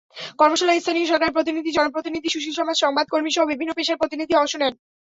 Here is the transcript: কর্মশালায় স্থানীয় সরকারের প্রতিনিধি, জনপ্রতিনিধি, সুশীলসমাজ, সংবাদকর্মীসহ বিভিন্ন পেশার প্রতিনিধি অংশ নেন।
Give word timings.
কর্মশালায় 0.39 0.81
স্থানীয় 0.81 1.07
সরকারের 1.07 1.35
প্রতিনিধি, 1.37 1.69
জনপ্রতিনিধি, 1.71 2.27
সুশীলসমাজ, 2.31 2.77
সংবাদকর্মীসহ 2.79 3.43
বিভিন্ন 3.51 3.71
পেশার 3.75 3.99
প্রতিনিধি 4.01 4.33
অংশ 4.35 4.53
নেন। 4.61 4.73